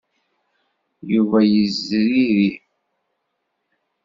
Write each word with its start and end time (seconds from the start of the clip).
Yuba 1.11 1.39
yezriri. 1.53 2.49